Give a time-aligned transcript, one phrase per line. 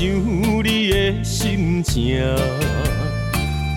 [0.00, 2.24] 想你的心情，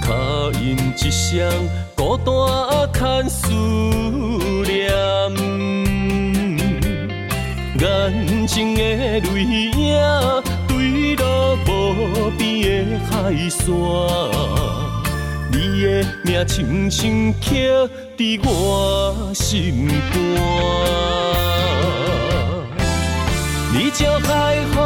[0.02, 0.14] 卡
[0.58, 1.52] 因一双
[1.98, 2.26] 孤单
[2.94, 3.52] 牵思
[4.64, 4.90] 念，
[7.78, 8.80] 眼睛的
[9.20, 9.74] 泪影
[10.70, 13.12] 坠落无边的海
[13.50, 13.60] 线，
[15.52, 15.86] 你的
[16.24, 17.46] 名轻轻刻
[18.18, 20.16] 在我心肝，
[23.74, 24.82] 你叫海风。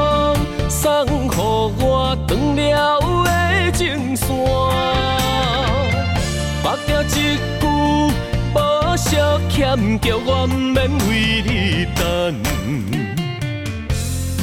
[0.70, 0.86] 送
[2.28, 4.28] 断了的情线，
[6.62, 7.40] 目掉一句
[8.54, 8.56] 无
[8.98, 12.00] 少欠，叫我不免为你等。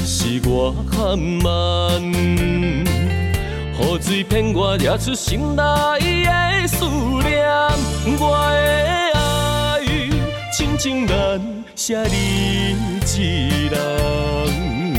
[0.07, 5.63] 是我含慢，雨水骗我惹出心内
[6.25, 7.47] 的思念。
[8.19, 9.81] 我的爱，
[10.57, 11.41] 深情难
[11.77, 14.94] 舍你一人。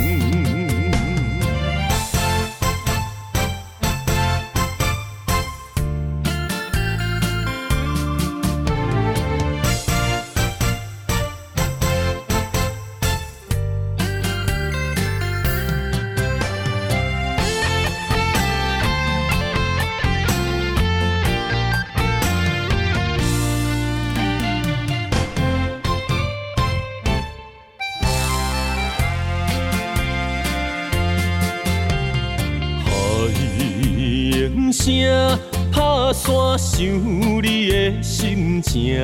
[36.86, 36.94] 想
[37.42, 39.04] 你的心情，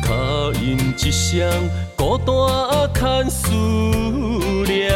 [0.00, 0.14] 卡
[0.62, 1.50] 因一双
[1.96, 3.50] 孤单牵思
[4.64, 4.92] 念，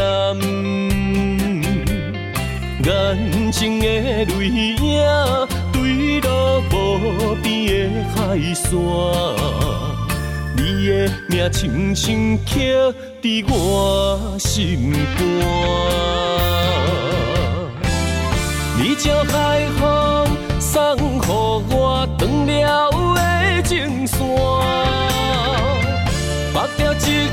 [2.84, 4.77] 眼睛的泪影
[5.73, 8.71] 坠落无边的海山，
[10.56, 15.21] 你的名轻轻刻在我心肝，
[18.78, 20.04] 你叫海风。
[20.75, 21.01] 送予
[21.71, 24.19] 我断了的情线，
[26.53, 27.31] 目掉一句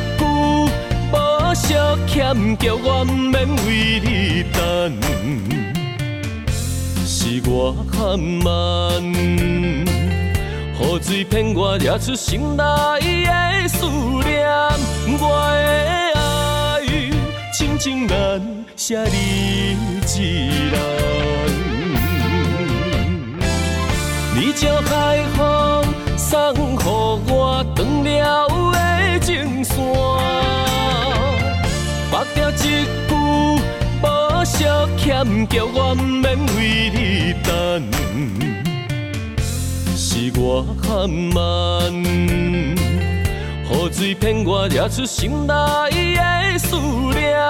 [1.11, 1.15] 无
[1.55, 4.61] 少欠，叫我不免为你等。
[7.03, 9.87] 是我含慢，雨
[11.01, 12.63] 水骗我惹出心内
[13.25, 13.87] 的思
[14.23, 14.47] 念。
[15.19, 16.85] 我的爱，
[17.51, 18.39] 深情难
[18.77, 19.75] 舍你
[20.05, 20.19] 一
[20.69, 21.00] 人。
[24.61, 25.83] 你叫海风
[26.15, 26.83] 送予
[27.33, 29.75] 我断了的情线，
[32.11, 32.85] 目掉一句
[34.03, 34.05] 无
[34.45, 37.49] 少欠，叫我不免为你等。
[39.97, 41.91] 是我含慢，
[43.65, 45.53] 雨水骗我惹出心内
[46.15, 47.41] 的思念。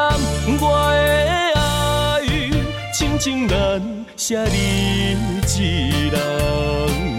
[0.61, 1.50] 我的，
[2.93, 3.81] 亲情难
[4.17, 5.15] 舍你
[5.57, 7.10] 一人。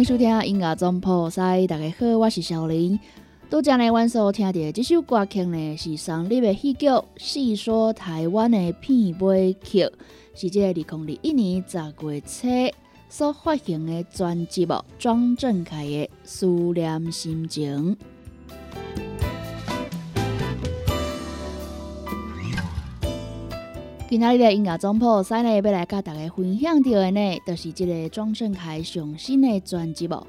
[0.00, 2.98] 迎收听音乐总铺塞，大家好，我是小林。
[3.50, 6.88] 拄则呢，阮所听到这首歌曲呢，是上日的戏剧
[7.18, 9.80] 《细说台湾的片尾曲》，
[10.34, 12.74] 是这个二零二一年十月初
[13.10, 17.94] 所发行的专辑哦，庄正凯的《思念心情》。
[24.10, 30.26] 今仔日的音乐总铺，三呢要来甲大家分享到的呢，就是这个庄胜凯上新的专辑哦。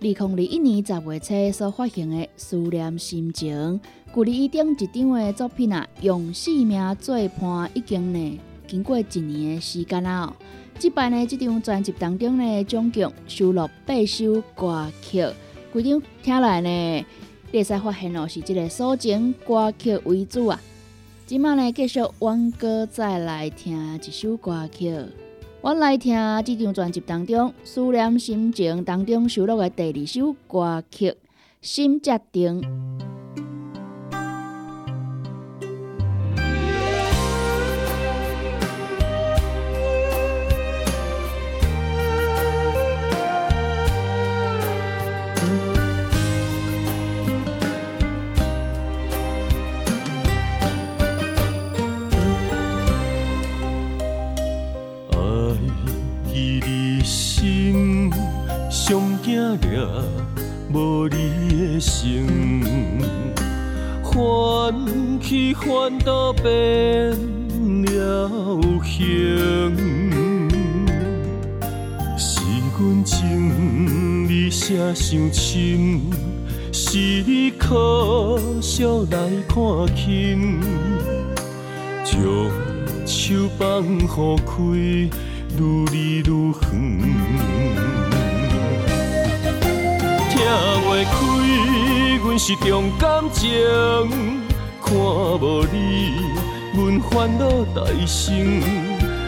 [0.00, 3.80] 二零二一年十月初所发行的《思念心情》，
[4.14, 10.32] 距离伊顶一张的作品啊，用性命做伴，已经呢经过一年的时间啦。
[10.78, 15.26] 即摆呢，这张专辑当中呢，总共收录八首歌曲，
[15.72, 17.04] 规张听来呢，
[17.50, 20.60] 你会使发现哦，是这个抒情歌曲为主啊。
[21.26, 24.94] 今麦呢，继续汪哥再来听一首歌曲。
[25.62, 31.10] 我来听这张专辑当中《思念心情》当中收录的第二首歌曲
[31.62, 32.60] 《心结定》。
[60.70, 62.60] 无你的心，
[64.02, 64.74] 欢
[65.22, 66.52] 喜欢都变
[67.86, 69.74] 了形。
[72.18, 72.42] 是
[72.78, 76.02] 阮情你写伤深，
[76.70, 80.60] 是你可惜来看轻，
[82.04, 82.20] 将
[83.06, 85.10] 手放乎开，愈
[85.90, 87.53] 离愈远。
[90.86, 91.14] 袂开，
[92.22, 93.50] 阮是重感情，
[94.82, 96.14] 看无你，
[96.74, 98.62] 阮烦恼大生。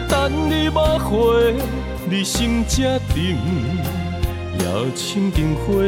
[0.09, 1.55] 等你无回，
[2.09, 3.37] 你心才定，
[4.57, 4.65] 也
[4.95, 5.83] 千灯火，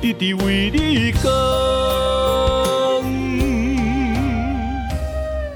[0.00, 1.30] 一直为你讲。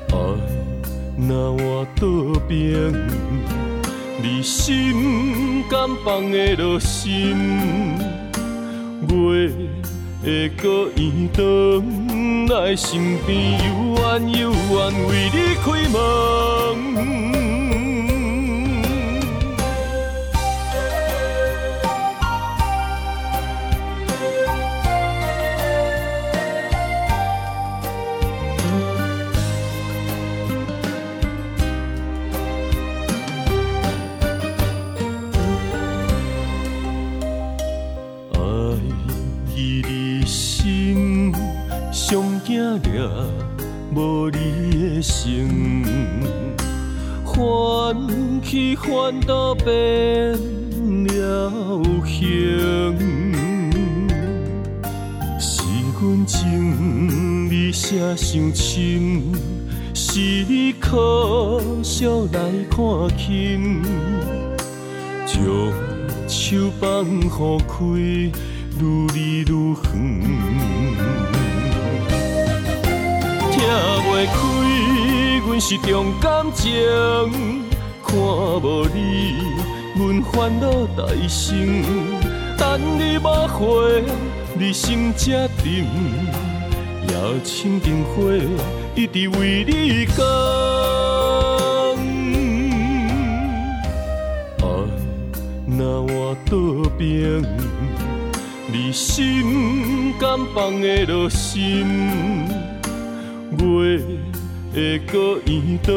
[0.08, 0.14] 爱
[1.19, 2.06] 若我倒
[2.46, 2.93] 边，
[4.23, 7.99] 你心敢放得落心？
[9.08, 9.50] 月
[10.25, 11.44] 会搁圆转
[12.49, 13.69] 来身边，犹
[13.99, 14.76] 原犹原
[15.08, 15.97] 为你开门。
[43.94, 45.82] 无你的心，
[47.25, 47.96] 欢
[48.43, 50.32] 喜欢都变
[51.06, 52.94] 了形。
[55.38, 55.62] 是
[55.99, 59.32] 阮情你写伤深，
[59.94, 63.82] 是你可惜来看轻，
[65.26, 65.43] 将
[66.28, 68.32] 手放乎开，愈
[69.14, 70.86] 离愈远。
[74.17, 74.33] 袂开，
[75.47, 76.73] 阮是重感情，
[78.02, 79.37] 看无你，
[79.95, 81.85] 阮烦恼大生。
[82.57, 84.02] 等你无回，
[84.55, 85.85] 你心才定，
[87.07, 87.14] 也
[87.45, 88.33] 千灯火，
[88.95, 90.25] 一直为你讲。
[94.62, 94.64] 爱
[95.76, 97.45] 若我倒边，
[98.73, 102.47] 你心敢放得落心？
[103.53, 104.03] 月
[104.75, 105.93] 会搁圆转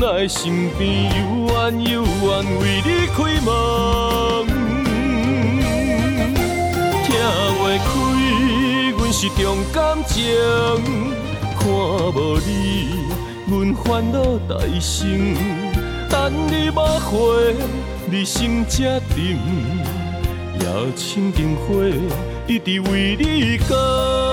[0.00, 2.28] 来身边，悠远悠远
[2.60, 3.48] 为你开门。
[7.04, 7.08] 听
[7.60, 7.86] 袂开，
[8.96, 9.38] 阮是重
[9.72, 9.76] 感
[10.06, 10.24] 情，
[11.58, 12.50] 看无你，
[13.46, 14.16] 阮烦恼
[14.48, 15.36] 大生。
[16.08, 17.54] 等你无回，
[18.10, 19.38] 你心才定，
[20.58, 20.64] 也
[20.96, 21.84] 千灯火，
[22.46, 24.27] 一直为你讲。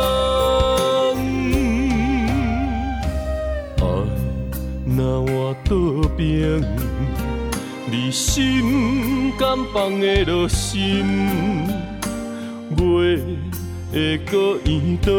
[5.63, 5.75] 倒
[6.17, 6.61] 边，
[7.89, 11.05] 你心甘放下落心？
[12.77, 12.83] 月
[13.91, 15.13] 会搁圆转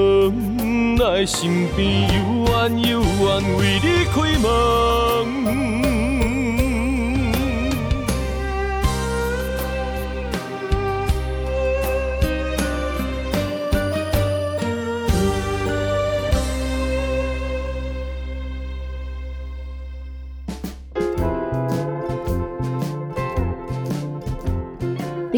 [0.98, 3.26] 来身边，悠远悠远
[3.56, 4.46] 为你开门。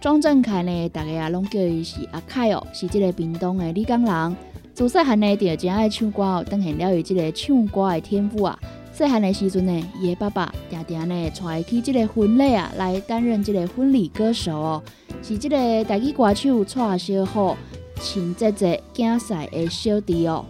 [0.00, 4.36] 庄正凯呢，大家也拢叫伊是阿凯哦，是即个屏东的李江人。
[4.72, 8.58] 自细汉呢，就真爱唱歌哦，展现了伊即个唱歌的天赋啊。
[8.94, 14.82] 细汉的时阵呢，伊的爸爸常常呢带伊去即个婚礼啊，来担任即个婚礼歌手哦，
[15.22, 17.54] 是即个台语歌手蔡小虎
[18.00, 20.46] 亲姐姐囝婿的小弟哦。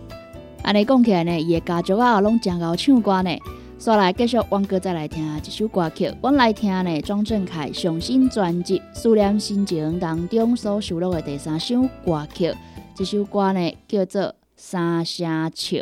[0.62, 3.36] 安尼讲起来呢，伊的家族啊，拢真够唱歌呢。
[3.80, 6.12] 再来继续，王哥再来听一首歌曲。
[6.20, 12.54] 我来听呢，庄正凯上新专辑《思念心情》当中所收录的第三首歌曲。
[12.94, 14.22] 这首歌呢，叫做
[14.54, 15.78] 《三声笑》。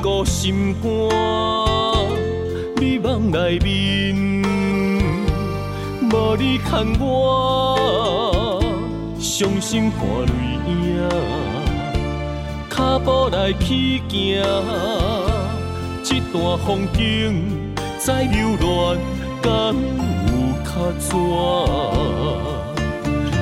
[0.00, 0.88] 苦味搁心肝，
[2.76, 4.42] 美梦内面
[6.10, 8.60] 无你牵我，
[9.18, 10.30] 伤心看泪
[10.66, 11.08] 影，
[12.70, 14.42] 脚步来去行，
[16.02, 18.98] 这段风景再留恋，
[19.42, 19.74] 敢
[20.24, 20.32] 有
[20.64, 21.10] 较怎？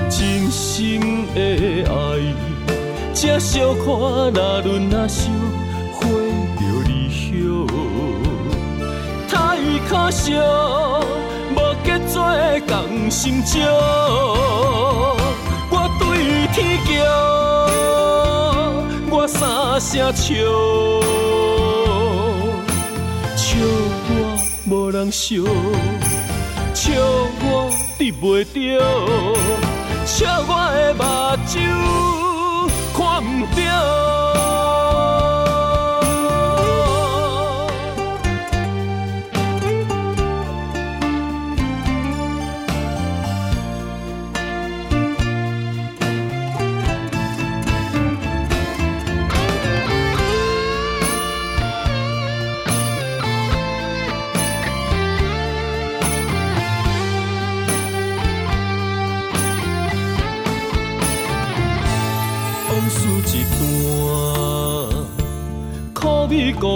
[0.08, 1.38] 真心的
[1.84, 1.94] 爱。
[3.14, 3.84] 这小看
[4.34, 5.30] 那轮那烧，
[9.88, 10.34] 可惜，
[11.54, 12.22] 无结做
[12.66, 13.52] 同心照。
[15.70, 16.92] 我对天叫，
[19.10, 19.40] 我三
[19.80, 20.34] 声笑，
[23.36, 23.46] 笑
[24.08, 24.10] 我
[24.68, 25.36] 无人笑，
[26.74, 26.92] 笑
[27.42, 28.54] 我得袂着，
[30.04, 31.04] 笑我的目
[31.46, 31.54] 睭。
[32.92, 34.25] 看不着。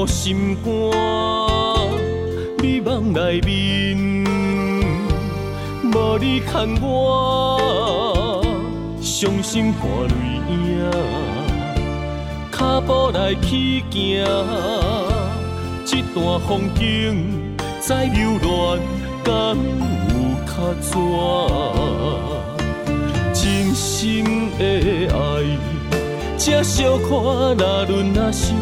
[0.00, 0.70] 顾心肝，
[2.62, 4.24] 美梦内面
[5.92, 8.42] 无你牵我，
[9.02, 10.14] 伤心伴泪
[10.48, 10.90] 影，
[12.50, 14.24] 脚步来去行，
[15.84, 18.80] 这段风景再留恋，
[19.22, 19.54] 敢
[20.08, 20.14] 有
[20.46, 20.96] 较怎？
[23.34, 24.24] 真心
[24.58, 24.64] 的
[25.12, 25.18] 爱，
[26.38, 28.54] 才小看那轮那烧。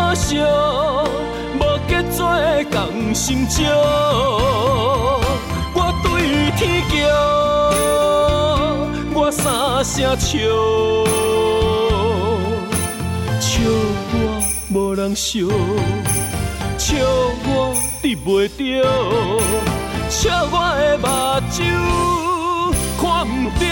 [0.00, 2.26] 可惜，无结做
[2.70, 3.60] 同心照。
[5.74, 6.96] 我对天叫，
[9.14, 9.44] 我三
[9.84, 10.38] 声笑，
[13.40, 13.50] 笑
[14.12, 14.14] 我
[14.72, 15.46] 无人笑，
[16.78, 16.96] 笑
[17.44, 18.58] 我得袂着，
[20.08, 21.06] 笑我的目
[21.52, 21.54] 睭
[22.98, 23.02] 看
[23.44, 23.62] 不着。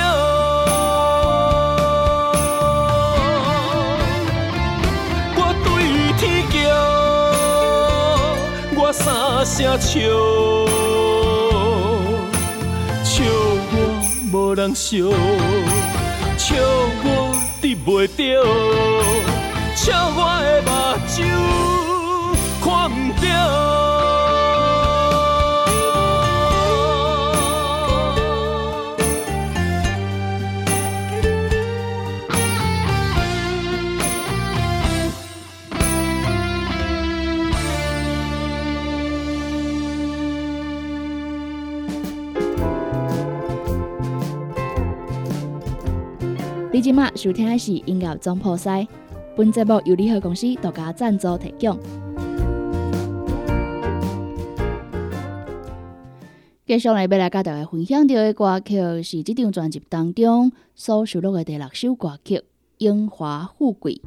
[9.44, 10.00] 声笑，
[13.04, 13.24] 笑
[13.70, 13.76] 我
[14.32, 14.96] 无人笑，
[16.36, 16.56] 笑
[17.04, 17.06] 我
[17.60, 18.18] 得袂着，
[19.76, 20.70] 笑我的目
[21.08, 21.16] 睭
[22.62, 23.87] 看不着。
[46.88, 48.88] 今麦收听的是音乐总破塞，
[49.36, 51.78] 本节目由联合公司独家赞助提供。
[56.64, 62.36] 接下来要来跟大家分享到的歌曲是这张专辑当中所收录的第六首歌曲
[62.78, 64.00] 《英华富贵》。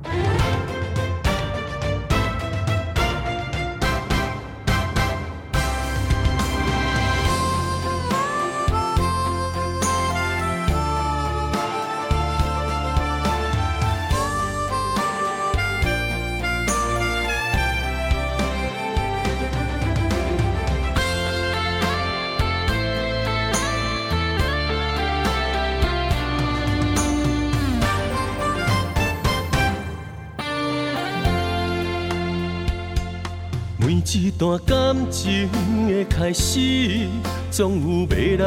[34.41, 35.47] 段感情
[35.87, 37.07] 的开始，
[37.51, 38.39] 总有迷人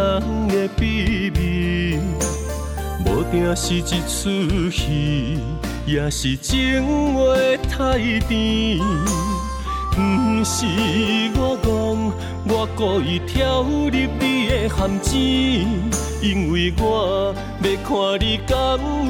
[0.49, 2.01] 的秘密。
[3.07, 5.39] 无定是一出戏，
[5.87, 6.83] 也是情
[7.15, 7.37] 话
[7.71, 7.97] 太
[8.27, 8.81] 甜。
[9.93, 10.67] 不是
[11.37, 12.11] 我戆，
[12.49, 15.69] 我故意跳入你的陷阱，
[16.21, 17.33] 因为我
[17.63, 18.59] 要看你敢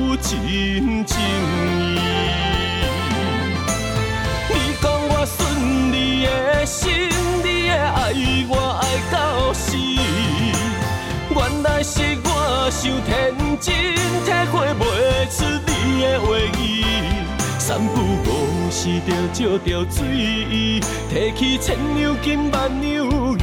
[0.07, 2.44] 有真情意。
[6.25, 6.91] 的心，
[7.43, 8.13] 你的爱
[8.49, 9.77] 我爱到死。
[11.37, 13.75] 原来是我想天真，
[14.25, 14.83] 体会袂
[15.31, 15.71] 出你
[16.03, 16.27] 的话
[16.59, 16.63] 语。
[17.59, 20.01] 三不五时就借着水，
[21.11, 22.89] 提起千两金万两
[23.41, 23.43] 银。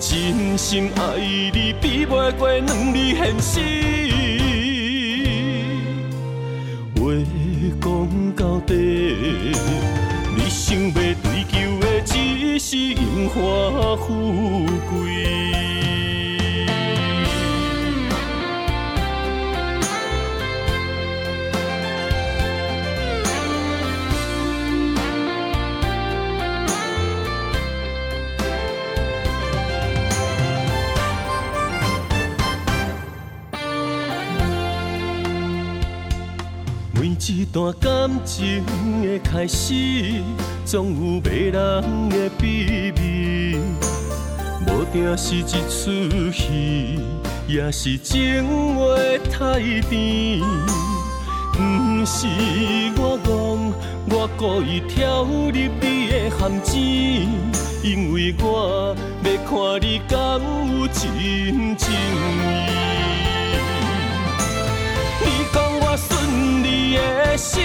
[0.00, 3.50] 真心爱你，比袂过两字现实。
[6.96, 7.10] 话
[7.80, 7.86] 讲
[8.34, 8.72] 到底，
[10.36, 12.44] 你想要追求的，只。
[12.56, 15.53] 是荣华富贵。
[37.32, 38.64] 一段感情
[39.02, 39.72] 的开始，
[40.64, 43.58] 总有迷人的秘密。
[44.66, 46.98] 无定是一出戏，
[47.46, 48.44] 也是情
[48.76, 48.86] 话
[49.30, 49.58] 太
[49.88, 50.40] 甜。
[51.52, 52.26] 不是
[52.96, 53.72] 我戆，
[54.10, 57.28] 我故意跳入你的陷阱，
[57.82, 60.18] 因为我要看你敢
[60.78, 62.93] 有真情意。
[65.96, 67.62] 的心，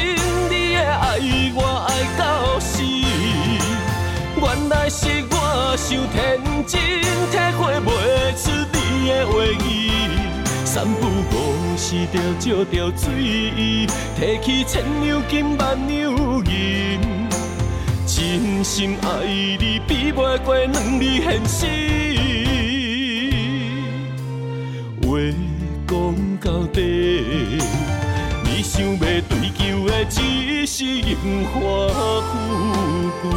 [0.49, 1.17] 你的爱
[1.55, 2.83] 我爱到死。
[4.35, 6.79] 原来是我想天真，
[7.31, 7.89] 体会袂
[8.37, 9.33] 出你的话
[9.65, 9.67] 语。
[10.63, 16.11] 三不五时就借着水，提起千两金万两
[16.45, 16.99] 银。
[18.05, 21.65] 真心爱你，比袂过两字现实。
[25.01, 25.17] 话
[25.87, 25.93] 讲
[26.39, 27.59] 到底。
[28.69, 30.21] 想要追求的只
[30.67, 31.89] 是荣华
[32.21, 32.31] 富
[33.23, 33.29] 贵。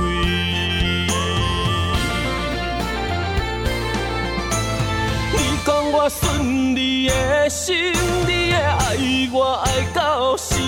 [5.33, 7.95] 你讲我顺你的心，
[8.29, 8.99] 你的爱
[9.33, 10.61] 我爱到死。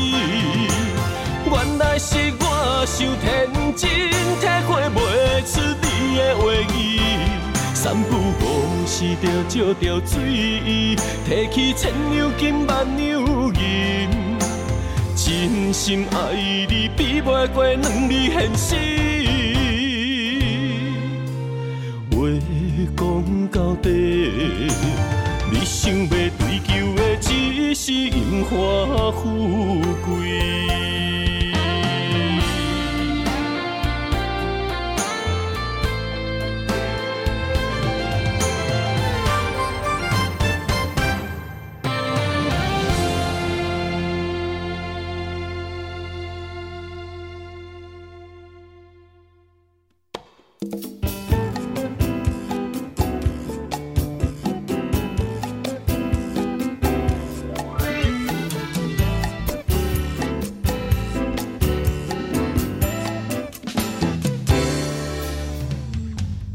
[1.45, 3.91] 原来是我想天真，
[4.41, 4.97] 体会袂
[5.45, 6.43] 出你的话
[6.75, 6.81] 语。
[7.75, 10.97] 三不五时就借着醉意，
[11.29, 13.05] 提起千两金万两
[13.57, 14.24] 银。
[15.45, 16.33] 真心爱
[16.71, 18.75] 你，比袂过两字现实。
[22.11, 22.41] 话
[22.97, 23.91] 讲到底，
[25.53, 31.24] 你想要追求的只是荣华富贵。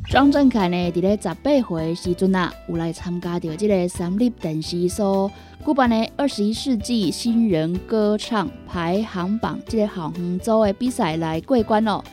[0.10, 5.32] 庄振凯呢，伫咧十八岁时阵啊，有来参加着即个三立电视所
[5.64, 12.04] 举办的二十一世纪新人歌唱排行榜即个项目组的比赛来过关哦。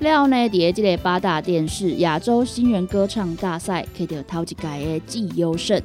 [0.00, 5.80] 了后呢，伫咧即个八大电视亚洲新人歌唱大赛，摕到头一届的季优胜。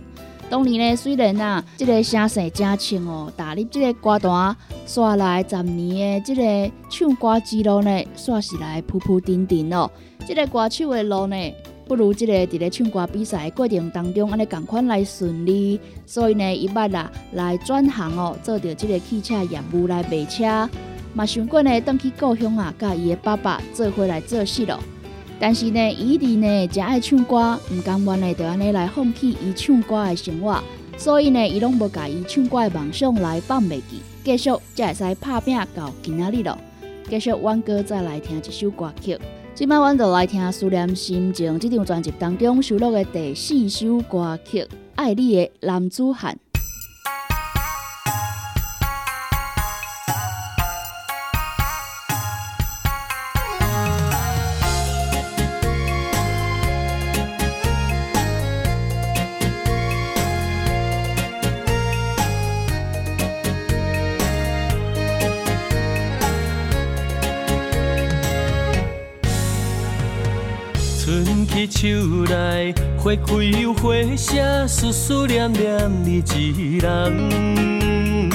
[0.51, 4.53] 当年呢，虽然啊，这个声势真清哦，踏入这个歌坛，
[4.85, 9.89] 刷来十年的这个唱歌之路呢，算是来铺铺顶顶哦。
[10.27, 11.37] 这个歌手的路呢。
[11.87, 20.69] 不如这个伫咧唱歌比赛过程当中，安尼共款来顺利，所以呢，伊捌啊来转行哦，做着这个汽车业务来卖车，
[21.13, 24.79] 嘛想过呢，转去故乡啊，甲伊的爸爸做伙来做事咯。
[25.43, 30.61] 但是呢，伊弟呢真爱唱歌，毋甘愿呢，就安尼来放弃伊唱歌的生活，
[30.95, 36.55] 所以呢，伊拢无甲伊唱歌的梦想来放袂记，继续才会使拍拼到今仔日咯。
[37.09, 39.17] 继续，阮哥再来听一首歌曲。
[39.55, 44.61] 今摆阮就来听《思念心情》这张专辑当中收录的第四首歌曲
[44.93, 46.37] 《爱你的男子汉》。
[71.71, 71.87] 手
[72.25, 78.29] 内花开又花谢，思思念念你一人。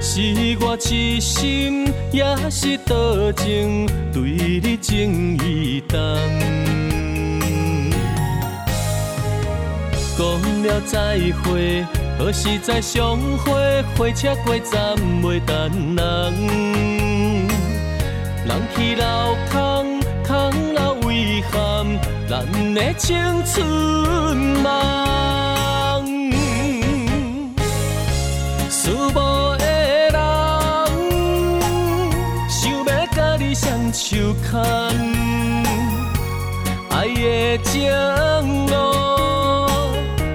[0.00, 0.20] 是
[0.60, 5.98] 我痴心，也是多情，对你情意重。
[10.18, 10.24] 讲
[10.62, 11.84] 了再会，
[12.18, 13.82] 何时再相会？
[13.96, 16.34] 火车过站袂等人，
[18.46, 20.73] 人去楼空，空。
[22.28, 23.66] 咱的青春
[24.62, 24.70] 梦，
[28.68, 29.64] 思慕的
[30.12, 30.16] 人，
[32.48, 34.60] 想要甲你双手牵，
[36.90, 37.72] 爱的情
[38.66, 38.72] 路，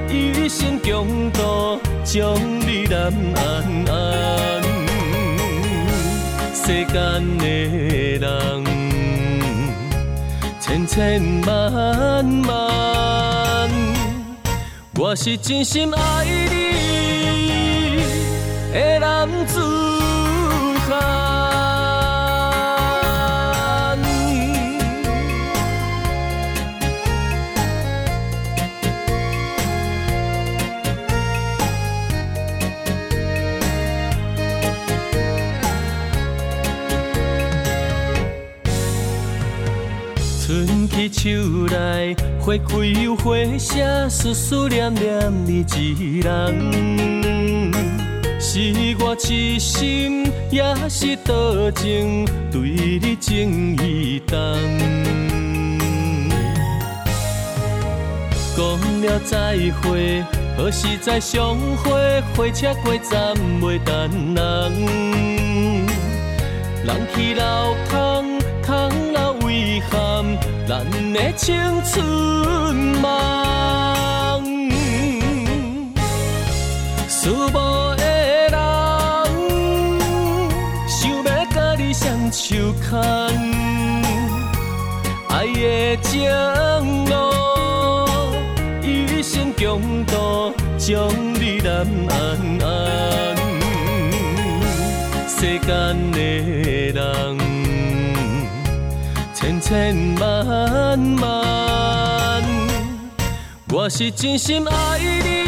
[0.10, 3.40] 一生共度，将你难安
[3.88, 3.94] 安，
[6.54, 6.98] 世间
[7.38, 7.46] 的
[8.20, 8.89] 人。
[10.70, 13.70] 千千万万，
[15.00, 18.04] 我是真心爱你
[18.72, 19.69] 的男子。
[41.22, 41.28] 手
[41.68, 47.74] 内花开又花谢，思思念念你一人。
[48.40, 52.62] 是我痴心，也是多情，对
[53.02, 54.38] 你情意重。
[58.56, 60.24] 讲了再会，
[60.58, 62.24] 何时再相会？
[62.34, 64.38] 火车过站袂等人，
[66.86, 68.19] 人去楼空，
[70.70, 72.06] 咱的青春
[73.02, 73.10] 梦，
[77.08, 77.58] 思慕
[77.96, 78.06] 的
[78.52, 78.54] 人，
[80.88, 83.02] 想要甲你双手牵，
[85.30, 86.30] 爱的情
[87.08, 87.16] 路，
[88.84, 92.16] 一生共度，将你难安
[92.62, 93.36] 安，
[95.28, 96.20] 世间的
[96.94, 97.59] 人。
[99.70, 102.44] 千千万万，
[103.72, 105.39] 我是真心爱你。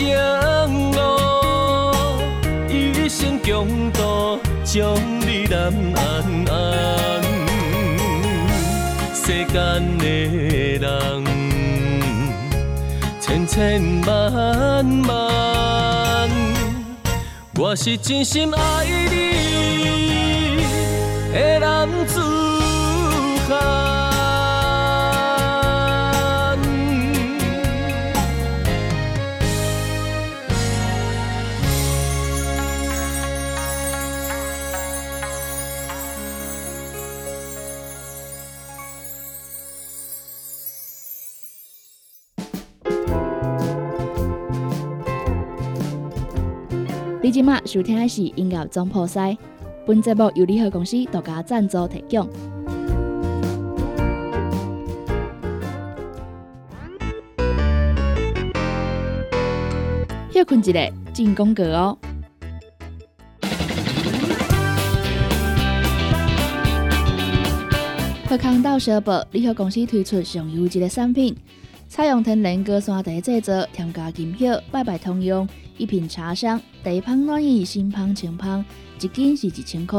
[0.00, 0.16] 情
[0.92, 0.98] 路，
[2.70, 6.00] 一生共度，将你难安
[6.48, 7.22] 安。
[9.12, 10.06] 世间的
[10.78, 10.88] 人，
[13.20, 16.30] 千千万万，
[17.58, 20.62] 我是真心爱你
[21.34, 22.19] 的男子
[47.22, 49.36] 你今麦收听的是音乐总破塞，
[49.86, 52.26] 本本节目由联合公司独家赞助提供。
[60.30, 61.98] 休困一下，进广告哦。
[68.28, 71.36] 贺康到社保联合公司推出上优质的产品，
[71.90, 75.46] 采用天然高山茶制作，添加金叶，拜拜通用。
[75.76, 78.64] 一瓶茶香，茶香暖意，新香清香，
[79.00, 79.98] 一斤是一千块。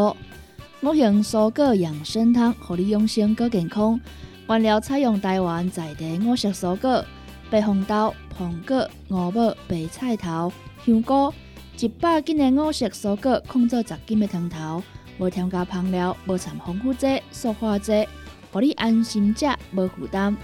[0.82, 3.99] 五行蔬果养生汤，让你养生更健康。
[4.47, 7.04] 原料采用台湾在地五色蔬果：
[7.49, 10.49] 白红豆、苹果、五宝、白菜头、
[10.86, 11.34] 香菇。
[11.77, 14.82] 一百斤的五色蔬果，控制十斤的汤头，
[15.19, 18.08] 无添加香料，无掺防腐剂、塑化剂。
[18.54, 20.38] 让你安心食，无负担。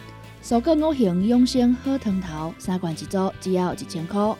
[0.47, 4.33] 蔬果五行养生好汤头，三罐一组，只要一千块。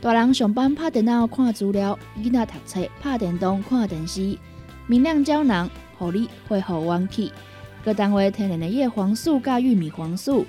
[0.00, 4.38] 大人上班拍电脑看资料，囡仔读册拍电动看电视。
[4.86, 7.30] 明亮胶囊，互你恢复元气。
[7.84, 10.46] 各单位天然的叶黄素加玉米黄素，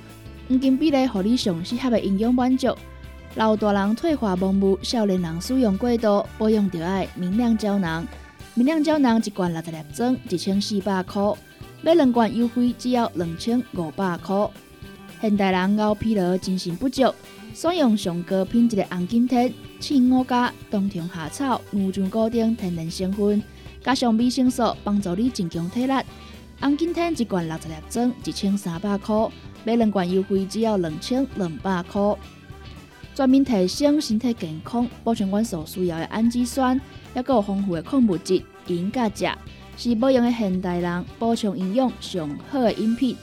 [0.48, 2.74] 黄金比例，互你上适合的营养满足。
[3.36, 8.08] 老大人退化盲目，少年人使用过度，保养就爱明亮胶囊。
[8.54, 11.22] 明亮胶囊一罐六十粒装，一千四百块。
[11.82, 14.50] 买两罐优惠，只要两千五百块。
[15.22, 17.14] 现代人熬疲劳、精神不足，
[17.54, 23.44] 选用上高品质的红景天、青五加、冬虫夏草、牛樟果等天然成分，
[23.84, 25.94] 加上维生素，帮助你增强体力。
[26.62, 29.30] 红景天一罐六十粒装，一千三百块。
[29.66, 32.16] 买两罐优惠，只要两千两百块。
[33.14, 36.80] 全面提升身体健康，补充阮所需要的氨基酸，
[37.14, 39.30] 还有丰富的矿物质，应甲食。
[39.76, 43.18] 是保养的现代人补充营养上好的饮品。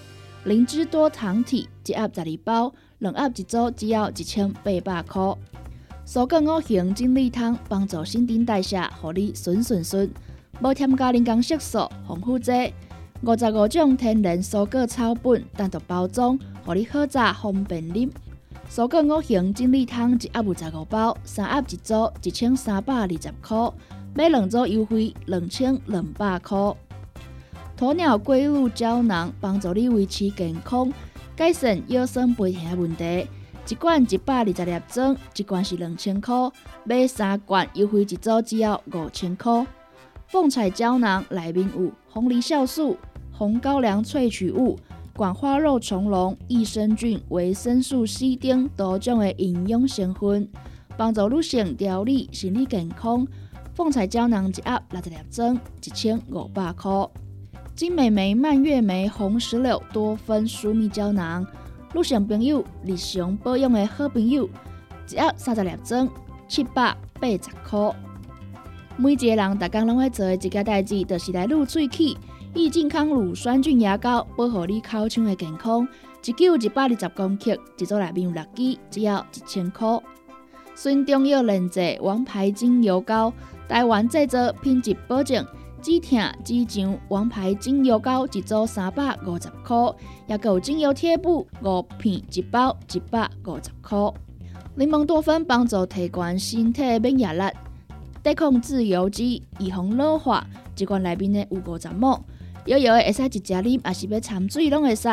[0.44, 5.36] 灵芝多糖体一盒十二包，两盒一组，只要一千八百块。
[6.06, 10.10] 蔬果五行精力汤帮助新陈代谢，让你顺顺顺。
[10.60, 12.72] 无添加人工色素、防腐剂，
[13.22, 18.10] 五十五种天然蔬果草本单独包装，让你好炸方便啉。
[18.70, 23.72] 蔬果五行精力汤一盒有十五包，三盒一组，一千三百二十块。
[24.14, 26.56] 买两组优惠两千两百块。
[27.78, 30.90] 鸵鸟龟乳胶囊帮助你维持健康，
[31.36, 33.28] 改善腰酸背痛的问题。
[33.68, 36.34] 一罐一百二十粒装，一罐是两千块。
[36.84, 39.66] 买三罐优惠一组只要五千块。
[40.28, 42.96] 凤彩胶囊内面有红梨酵素、
[43.32, 44.78] 红高粱萃取物、
[45.14, 50.48] 管花肉虫龙、益生菌、维生素 C 等多种的营养成分，
[50.96, 53.26] 帮助女性调理心理健康。
[53.74, 56.90] 凤彩胶囊一盒六十粒装，一千五百块。
[57.76, 61.46] 金美眉、蔓越莓、红石榴多酚舒密胶囊，
[61.92, 64.48] 女性朋友日常保养的好朋友，
[65.06, 66.08] 只要三十粒装，
[66.48, 67.94] 七百八十块。
[68.96, 72.16] 每一个人，大家拢会做的一件代志，就是来露喙齿。
[72.54, 75.86] 益健康乳酸菌牙膏，保护你口腔的健康。
[76.24, 79.86] 一支有一百二十公克，一组内面有六支，只要一千块。
[80.74, 83.30] 孙中药炼制王牌精油膏。
[83.68, 85.44] 台湾制作，品质保证，
[85.86, 86.98] 止痛止痒。
[87.10, 89.76] 王牌精油膏一组三百五十块，
[90.26, 93.96] 也有精油贴布五片一包，一百五十块。
[94.74, 97.44] 柠檬多酚帮助提高身体免疫力，
[98.20, 100.44] 抵抗自由基，预防老化。
[100.76, 102.20] 一罐内面呢有五十沫，
[102.64, 105.08] 摇摇的会使直接啉，也是要掺水拢会使。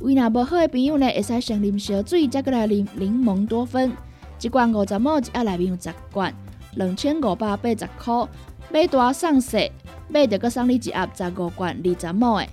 [0.00, 3.92] 胃若无好的朋友呢，会使先啉烧水，再过来啉柠檬多酚。
[4.42, 6.34] 一罐五十沫，一盒内面有十罐。
[6.74, 8.28] 两千五百八十块，
[8.70, 9.58] 买大送小，
[10.08, 12.46] 买着阁送你一盒十五罐二十毛的，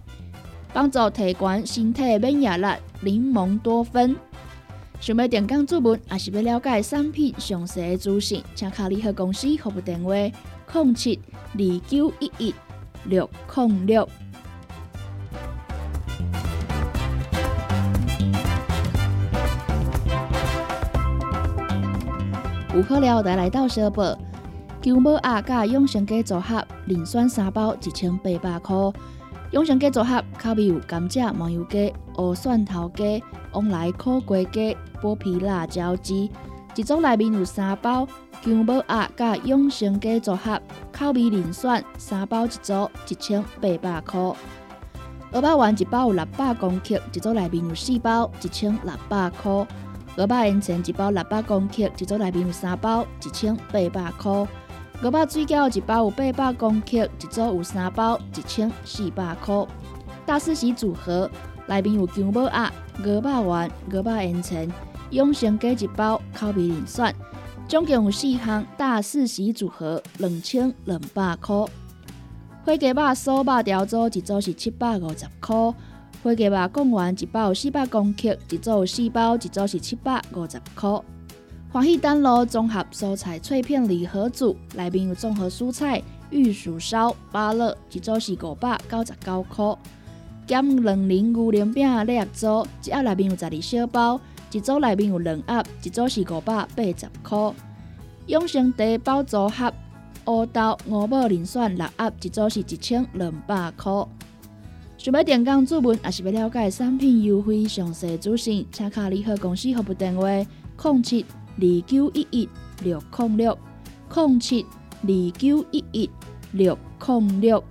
[0.74, 2.68] 帮助提悬身体免疫力。
[3.02, 4.16] 柠檬多酚，
[5.02, 10.14] 想要点讲注文，还是要了解产品详细的资讯，请卡联合公司服务电话：
[10.74, 11.20] 零七
[11.54, 12.56] 二九一一
[13.04, 14.08] 六零六。
[22.74, 24.18] 有可了，再来到小宝。
[24.86, 28.76] 姜母鸭甲永生鸡组合，磷酸三包一千八百块。
[29.50, 36.30] 养生鸡组合口味有甘蔗、麻油鸡、乌蒜头鸡、往来苦瓜鸡、剥皮辣椒鸡。
[36.76, 38.08] 一组内面有三包
[38.44, 44.20] 姜母鸭甲永生鸡组合，口味磷酸三包一组一千八百块。
[45.32, 49.66] 鹅肉丸一包有六百公克，一组内面有四包一千六百块。
[50.18, 54.48] 鹅巴盐泉一包六百公克，一组内面有三包，一千八百块。
[55.06, 59.64] 鹅巴水饺一包有八百公克，一组有三包，一千四百块。
[60.26, 61.30] 大四喜组合
[61.68, 64.68] 内面有姜母鸭、鹅巴丸、鹅巴盐泉、
[65.12, 67.14] 永生鸡一包，口味另算，
[67.68, 71.56] 总共有四项大四喜组合，两千两百块。
[72.66, 75.56] 火鸡肉酥肉条组一组是七百五十块，
[76.24, 81.00] 火鸡肉贡丸一包有四百公克，一组有四包，一组是七百五十块。
[81.76, 89.78] 欢喜丹炉综合蔬菜脆片礼盒组，内面有综合蔬菜、玉薯烧、芭乐，一组是五百九十九块。
[90.48, 94.22] 减两零牛奶饼礼盒组，一盒内面有十二小包，
[94.54, 97.54] 一组内面有两盒，一组是五百八十块。
[98.28, 99.74] 永生茶包组合，
[100.28, 103.92] 乌豆、五宝人选六盒，一组是一千两百块。
[104.98, 110.24] 想要点工注文，也是要了解产品优惠详细资讯，请卡联合公司服务电话：
[110.82, 111.26] 零七。
[111.58, 112.50] 二九一一
[112.84, 113.58] 六零六
[114.14, 114.66] 零七
[115.04, 116.10] 二九一一
[116.52, 117.64] 六零六。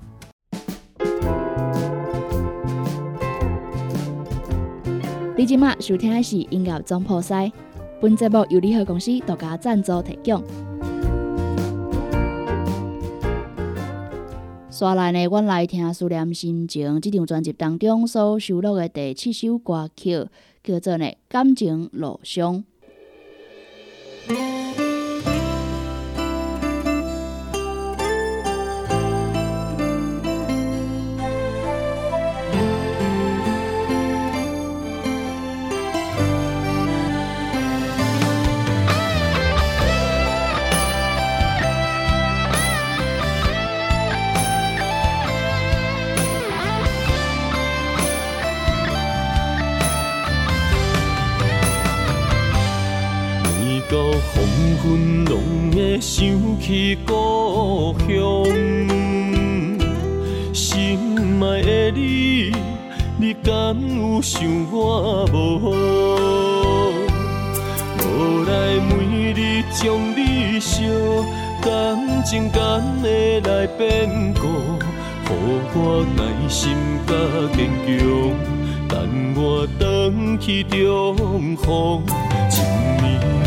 [5.36, 7.52] 你今麦收听的是音乐总破塞，
[8.00, 10.42] 本节目由联合公司独家赞助提供。
[14.70, 20.26] 刷来呢，阮来听思念心情这张专辑当中所收录的第七首歌曲，
[20.62, 22.64] 叫做呢感情路上。
[56.66, 58.08] 去故乡，
[60.54, 60.98] 心
[61.42, 62.52] 爱的你，
[63.18, 63.52] 你敢
[63.98, 65.74] 有想我无？
[68.00, 70.88] 无来每日将你想，
[71.60, 74.46] 感情敢会来变故？
[75.28, 75.30] 予
[75.74, 76.74] 我耐心
[77.06, 77.12] 甲
[77.54, 77.92] 坚强，
[78.88, 78.96] 等
[79.36, 79.82] 我返
[80.40, 82.02] 去重逢。
[82.48, 82.56] 一
[83.02, 83.46] 年两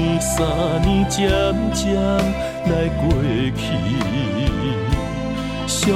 [0.00, 0.34] 年三
[0.82, 1.30] 年渐
[1.72, 1.84] 渐
[2.68, 3.02] 来过
[3.56, 3.64] 去，
[5.66, 5.86] 相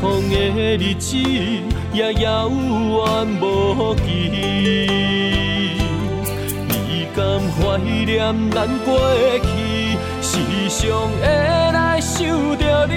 [0.00, 0.34] 逢的
[0.76, 1.16] 日子
[1.92, 4.02] 也遥远无期。
[6.68, 8.98] 你敢怀念咱过
[9.42, 9.46] 去，
[10.20, 10.28] 时
[10.68, 10.80] 常
[11.20, 11.22] 会
[11.72, 12.26] 来想
[12.58, 12.92] 着你，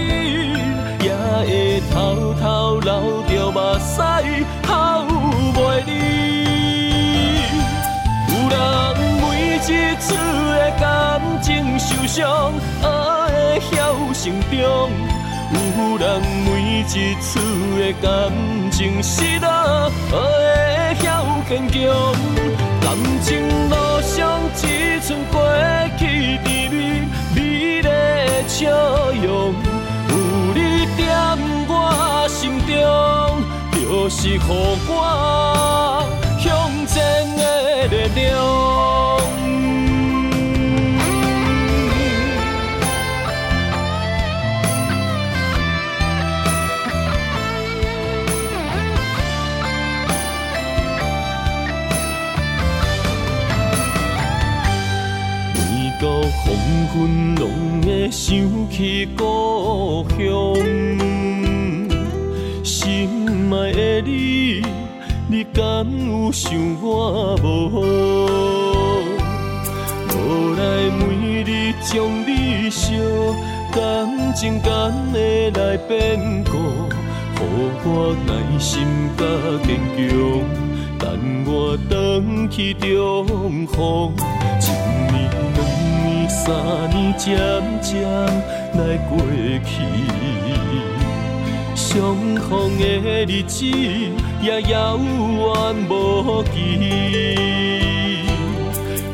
[1.06, 1.08] 也
[1.46, 1.50] 会
[1.94, 4.02] 偷偷流着目屎，
[4.66, 4.70] 哭
[5.54, 5.90] 袂离。
[8.28, 8.58] 有人。
[9.62, 12.52] 一次的感情受伤，
[13.60, 14.92] 晓心中。
[15.52, 16.84] 有人每一
[17.20, 17.40] 次
[17.80, 18.32] 的感
[18.72, 20.16] 情失落，会
[21.02, 21.78] 晓坚强。
[22.82, 23.28] 感情
[23.70, 25.42] 路上只剩过
[25.98, 27.90] 去甜蜜，美丽的
[28.48, 28.70] 笑
[29.24, 29.24] 容。
[29.24, 30.14] 有
[30.54, 31.00] 你在
[31.68, 32.70] 我心中，
[33.74, 34.40] 就是予
[34.88, 36.06] 我
[36.40, 36.48] 向
[36.86, 36.96] 前
[37.38, 38.99] 的力量。
[56.92, 57.50] 昏拢
[57.84, 58.36] 会想
[58.72, 60.18] 起故乡，
[62.64, 63.08] 心
[63.54, 64.64] 爱的你，
[65.28, 67.80] 你敢有想我无？
[70.10, 71.94] 无来每日将
[72.26, 72.94] 你惜，
[73.72, 76.58] 感情敢会来变故？
[77.38, 77.42] 予
[77.86, 78.82] 我耐心
[79.16, 79.24] 甲
[79.64, 79.98] 坚强，
[80.98, 81.08] 等
[81.46, 83.78] 我返去重逢。
[86.50, 87.38] 三年渐
[87.80, 88.02] 渐
[88.74, 89.20] 来过
[89.64, 89.72] 去，
[91.76, 92.84] 相逢的
[93.28, 93.68] 日子
[94.42, 96.56] 也遥远无期。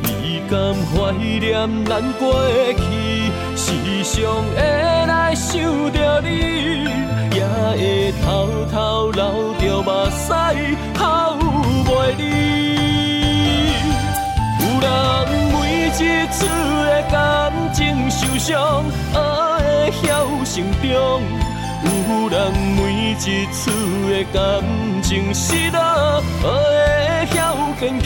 [0.01, 1.43] 你敢怀念
[1.83, 2.23] 咱过
[2.77, 2.79] 去，
[3.57, 3.65] 时
[4.05, 4.15] 常
[4.55, 4.57] 会
[5.05, 6.29] 来想着你，
[7.35, 7.43] 也
[7.75, 10.31] 会偷偷流着目屎，
[10.97, 11.03] 哭
[11.83, 12.23] 袂离。
[14.61, 15.44] 有人。
[16.03, 18.83] 一次的感情受伤，
[19.13, 20.85] 爱会晓成长。
[21.83, 21.89] 有
[22.29, 22.33] 人
[22.75, 22.79] 每
[23.11, 23.15] 一
[23.51, 23.71] 次
[24.09, 24.61] 的感
[25.01, 26.45] 情失落，会
[27.31, 28.05] 晓坚强。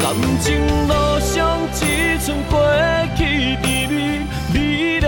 [0.00, 0.48] 感情
[0.88, 2.52] 路上只剩过
[3.16, 3.94] 去甜蜜
[4.52, 5.06] 美丽的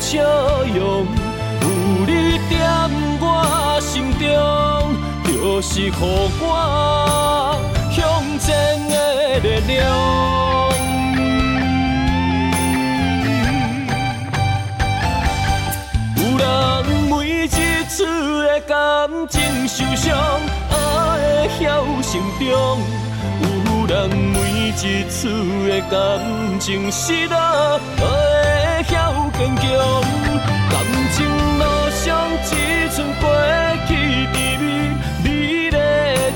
[0.00, 0.20] 笑
[0.74, 1.06] 容。
[1.62, 1.66] 有
[2.06, 2.54] 你在
[3.20, 4.24] 我心中，
[5.24, 5.92] 就是予
[6.40, 6.42] 我
[7.90, 7.96] 向
[8.38, 8.46] 前
[8.88, 8.94] 的
[9.40, 10.75] 力量。
[16.38, 16.44] 人
[17.08, 17.12] 每
[17.44, 17.46] 一
[17.86, 18.04] 次
[18.46, 18.76] 的感
[19.28, 20.16] 情受伤，
[20.70, 20.74] 也
[21.48, 22.44] 会晓成长。
[23.42, 23.44] 有
[23.86, 24.36] 人每
[24.68, 24.72] 一
[25.08, 25.28] 次
[25.68, 25.94] 的感
[26.58, 28.06] 情失落，也会
[28.88, 28.94] 晓
[29.38, 29.64] 坚强。
[30.68, 30.74] 感
[31.12, 31.16] 情
[31.58, 32.04] 路上
[32.44, 32.50] 只
[32.90, 33.24] 剩过
[33.86, 33.90] 去
[34.32, 34.64] 的你，
[35.22, 35.76] 你的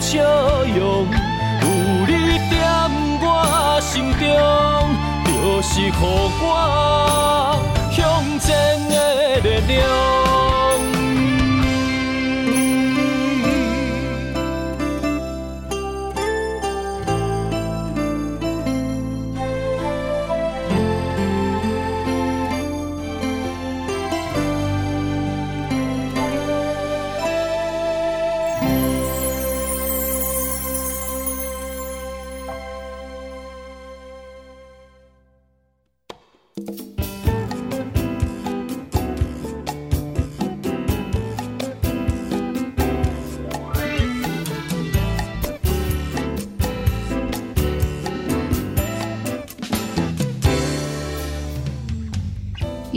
[0.01, 0.22] 笑
[0.64, 1.07] 容，
[1.62, 1.64] 有
[2.07, 2.11] 你
[2.48, 2.53] 点
[3.20, 3.24] 我
[3.80, 4.22] 心中，
[5.26, 5.28] 就
[5.62, 5.92] 是予
[6.40, 6.44] 我。
[7.91, 10.70] 向前的力量。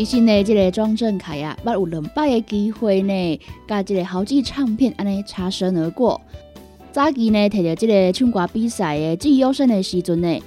[0.03, 6.19] 其实呢，这个庄正凯啊，捌有两摆的机会呢，甲这个豪记唱片安尼擦身而过。
[6.91, 10.43] 早期呢，摕到这个唱歌比赛的最优胜的时阵呢，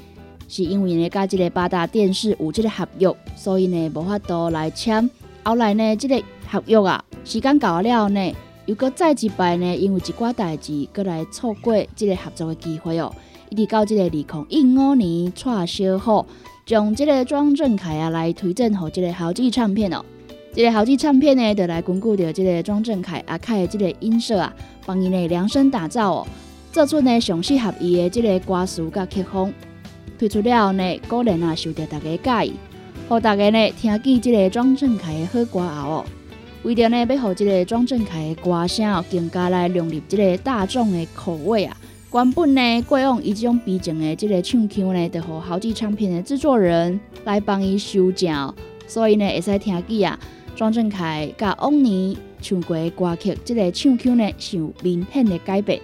[0.47, 5.09] 是因为呢，甲这个八大电视有这个合约，所以呢，无法度来签。
[5.43, 8.35] 后来呢，这个合约啊，时间到了呢，
[8.67, 13.11] 又搁再一摆呢，因为一寡代志，搁来错过这个合作的机会哦。
[13.49, 16.27] 一直到这个二零一五年串小好。
[16.67, 20.05] 将这个庄正凯啊来推荐给这个豪记唱片哦，
[20.53, 24.53] 这个豪记唱片呢，就来巩固着这个庄正凯啊开的这个音色啊，
[24.85, 26.27] 帮伊呢量身打造哦，
[26.73, 29.55] 做出呢上适合伊的这个歌词甲曲风，
[30.19, 32.55] 推出了后呢，果然啊受到大家介意，
[33.09, 36.05] 互大家呢听见这个庄正凯的好歌后哦，
[36.65, 41.77] 为着呢要互这个庄正凯的歌声更加来融入这个大众的口味啊。
[42.13, 48.55] 原本呢，过往以这种逼真的这个唱腔呢，就和好几唱片的制作人来帮伊修正，
[48.87, 50.19] 所以呢，会使听见啊，
[50.55, 55.79] 庄正凯甲往年唱过的歌曲，这个唱腔呢，是有明显的改变。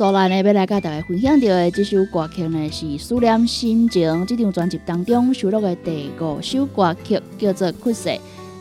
[0.00, 8.08] 所来呢，要来甲大家分享到的这首歌曲呢，是《思念心情》这张专辑当中收录的第五首歌曲，叫做《哭涩》。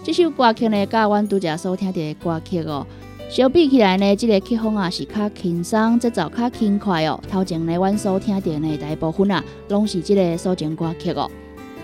[0.04, 2.86] 这首歌曲呢，甲阮拄则所听到的歌曲哦，
[3.30, 7.18] 相比起来呢，这个曲风啊是较轻松，节奏较轻快哦。
[7.32, 11.32] 头前呢，阮所听到的大部分啊，拢是这个抒情歌曲哦。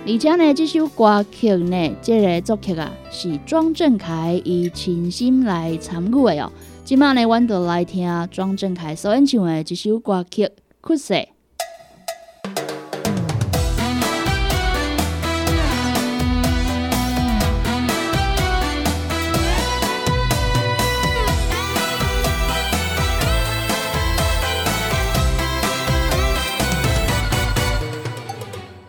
[0.05, 6.51] 而且呢，这首歌曲呢，这个作曲啊，是庄正凯以亲心来参与的哦。
[6.85, 10.43] 今晚呢，阮就来听庄正凯所演唱的这首歌曲
[10.81, 11.15] 《哭涩》。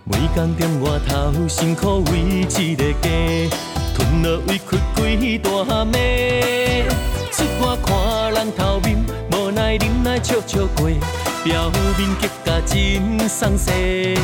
[0.04, 3.56] 每工点外头辛苦为一个家，
[3.94, 6.65] 吞了委屈几大暝。
[10.46, 10.88] 笑过，
[11.42, 14.16] 表面结甲真爽势。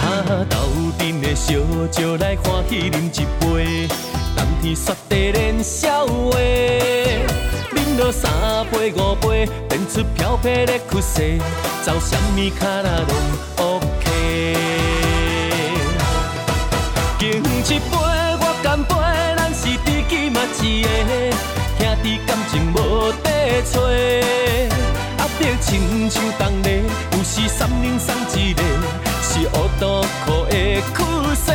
[0.00, 0.04] 哈
[0.48, 0.56] 斗
[0.98, 1.54] 阵的烧
[1.90, 3.86] 酒来欢喜饮一杯，
[4.36, 6.38] 蓝天雪地连笑话。
[6.38, 8.30] 饮了三
[8.72, 11.22] 杯五杯，变出飘飘的曲色，
[11.84, 13.10] 走什么卡拉拢
[13.58, 14.56] OK。
[17.18, 18.94] 敬一杯，我干杯，
[19.36, 21.36] 咱是知己嘛一个。
[21.78, 23.30] 兄弟感情无底
[23.70, 23.80] 找，
[25.40, 26.82] 压得亲像冻嘞，
[27.12, 28.62] 有时三人送一个，
[29.22, 31.52] 是乌多苦的苦涩。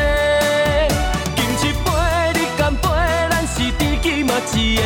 [1.35, 1.89] 敬一杯，
[2.33, 2.87] 你干杯，
[3.29, 4.81] 咱是知己嘛一个，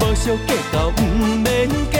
[0.00, 1.98] 无相计较不免假。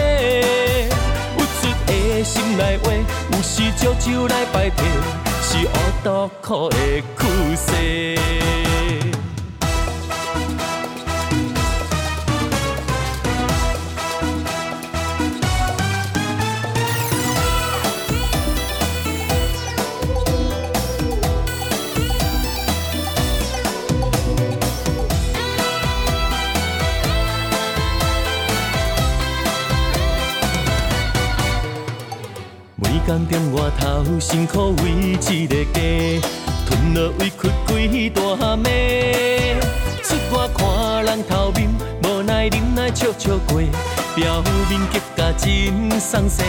[1.37, 2.91] 有出的心内话，
[3.33, 4.85] 有时借酒来摆平，
[5.43, 5.71] 是乌
[6.03, 6.77] 多苦的
[7.17, 7.73] 苦涩。
[34.21, 35.81] 辛苦为一个家，
[36.67, 38.63] 吞落委屈几大暝。
[40.03, 41.69] 出外看人头面，
[42.05, 43.61] 无奈忍耐笑笑过，
[44.15, 46.43] 表面结甲真爽势。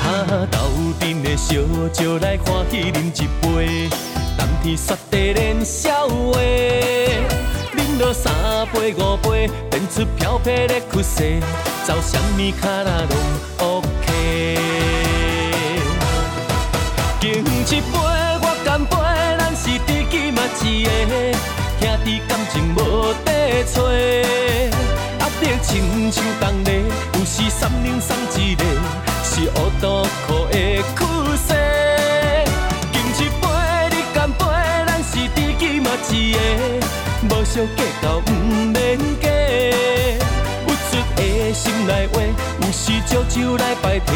[0.00, 0.58] 哈斗
[1.00, 1.56] 阵的烧
[1.92, 3.88] 酒来欢喜饮一杯，
[4.36, 6.40] 冬天雪地连笑话。
[7.76, 8.32] 饮落三
[8.72, 11.40] 杯五杯，变出飘飘的曲势，
[11.86, 13.77] 走什么卡拉拢
[17.66, 18.96] 一杯，我干杯，
[19.38, 20.90] 咱是知己嘛一个，
[21.80, 22.78] 兄弟感情无
[23.24, 23.28] 底
[23.74, 23.76] 找。
[25.40, 28.64] 得亲像同个，有时三两送一个，
[29.22, 31.04] 是乌多苦的苦
[31.46, 31.54] 涩。
[32.92, 33.46] 敬一杯，
[33.90, 34.44] 你干杯，
[34.84, 36.38] 咱是知己嘛一个，
[37.28, 39.28] 无相计较不免假。
[40.66, 42.20] 有出的心内话，
[42.60, 44.12] 有时借酒来摆替，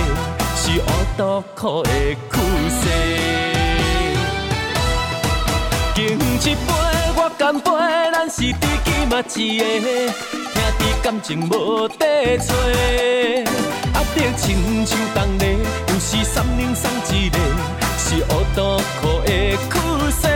[0.65, 0.85] 是乌
[1.17, 1.91] 多苦的
[2.31, 2.39] 苦
[2.71, 2.89] 涩。
[5.93, 6.73] 敬一杯，
[7.17, 7.69] 我干杯，
[8.13, 9.65] 咱是知己嘛一个。
[10.55, 12.07] 兄弟感情无底
[12.39, 12.55] 找，
[13.93, 15.45] 压力亲像同个，
[15.89, 17.39] 有时三两送一个，
[17.99, 19.75] 是乌多苦的苦
[20.13, 20.29] 涩。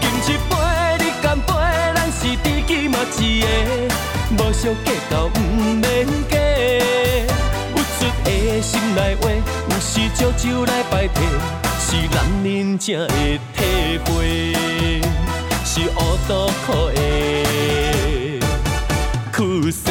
[0.00, 0.56] 敬一杯，
[1.00, 1.52] 你干杯，
[1.94, 3.46] 咱是知己嘛一个，
[4.38, 6.55] 无相计较不免假。
[8.46, 9.28] 的心内话，
[9.70, 11.20] 有时借酒来摆脱，
[11.80, 14.52] 是男人才会体会，
[15.64, 18.40] 是乌多苦的。
[19.32, 19.90] 苦涩。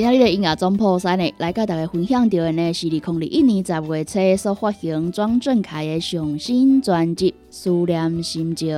[0.00, 8.74] 今日的音乐总破三呢，来甲大家分享到的呢是二零二一年十月初所发行庄正凯的上新专辑《思念心情》。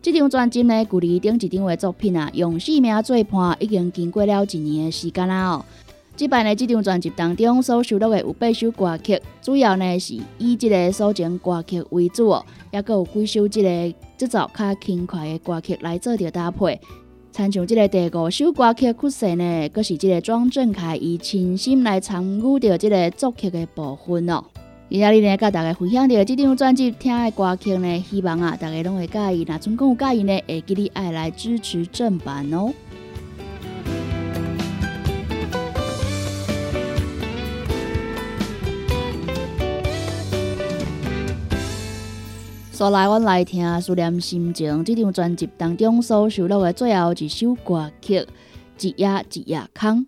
[0.00, 5.64] 这张专辑呢，距离顶一张的作品啊，用生命做伴，已经经过了一年的时间啦哦。
[6.16, 16.80] 这摆呢，这张专辑当中所收录的有八首歌曲，主要呢是以这个抒情歌曲为主哦，也有几首这个节奏较轻快的歌曲来做着搭配。
[17.34, 24.44] 参像这个第五首歌曲曲线呢，阁是这个庄正凯以亲身来参与着这个作曲的部分哦。
[24.88, 29.44] 今仔日呢，甲大家分享着这张专辑听的歌曲呢，希望啊，大家拢会介意。
[29.48, 32.72] 那总共有介意呢，会记你爱来支持正版哦。
[42.74, 48.18] 所来，阮来听《思念心情》这张专辑当中所收录的最后一首歌曲
[48.80, 50.04] 《一夜一夜空》。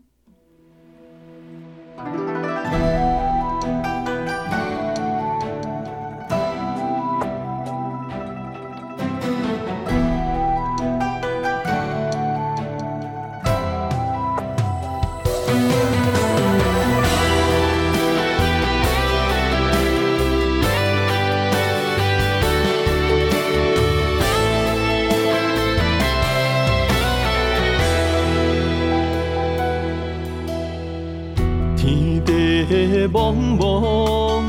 [33.08, 34.42] 茫茫，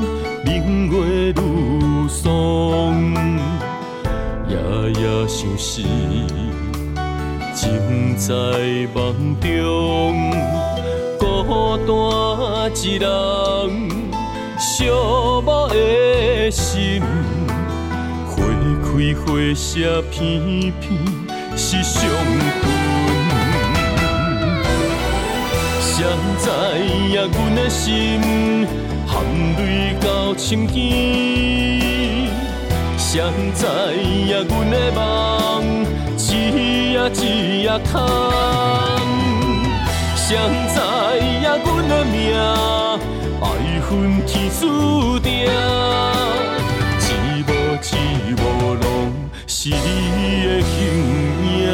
[0.43, 3.13] 明月如霜，
[4.49, 4.57] 夜
[4.99, 5.81] 夜相思，
[7.53, 8.33] 情在
[8.93, 10.31] 梦中。
[11.19, 13.09] 孤单一人，
[14.57, 14.89] 寂
[15.43, 17.01] 寞的心，
[18.27, 18.35] 花
[18.83, 20.97] 开花谢，片片
[21.55, 22.01] 是伤
[22.61, 22.76] 痕。
[25.97, 26.05] 谁
[26.37, 26.45] 知
[27.09, 28.21] 影阮的心
[29.07, 29.15] 含
[29.57, 30.05] 泪到
[30.37, 30.75] 深更？
[32.99, 33.19] 谁
[33.55, 33.65] 知
[34.27, 35.01] 影阮的梦
[36.19, 36.29] 一
[36.93, 37.97] 夜一夜空？
[40.15, 40.37] 谁
[40.69, 40.77] 知
[41.41, 42.15] 影阮的命
[43.41, 43.45] 爱
[43.81, 43.89] 恨
[44.27, 45.49] 天注定？
[47.01, 47.03] 一
[47.41, 47.49] 无
[47.81, 47.83] 一
[48.35, 48.43] 无
[48.75, 48.85] 拢
[49.47, 49.73] 是你
[50.45, 50.77] 的形
[51.57, 51.65] 影。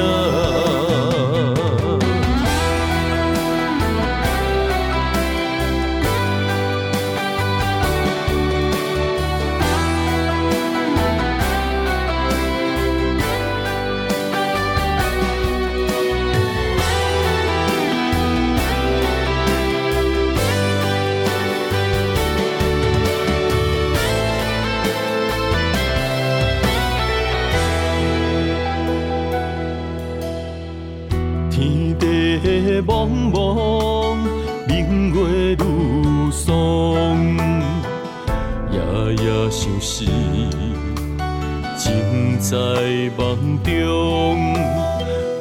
[43.64, 44.54] 中，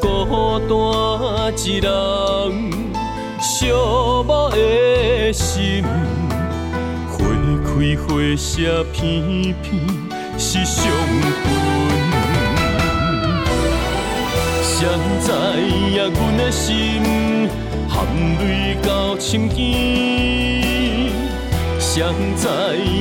[0.01, 0.07] 孤
[0.69, 0.71] 单
[1.67, 1.91] 一人，
[3.41, 3.71] 寂
[4.25, 5.85] 寞的心，
[7.09, 7.19] 花
[7.65, 7.71] 开
[8.01, 8.07] 花
[8.37, 9.65] 谢片片
[10.39, 10.91] 是伤
[11.43, 11.45] 痕。
[14.63, 14.89] 谁
[15.21, 15.27] 知
[15.95, 17.03] 影阮的心
[17.89, 18.07] 含
[18.41, 19.57] 泪到深更？
[21.79, 22.03] 谁
[22.37, 22.49] 知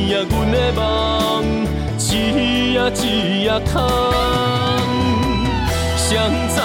[0.07, 0.81] 影阮的梦
[1.97, 3.01] 一夜一
[3.43, 4.70] 夜空？
[6.11, 6.59] 谁知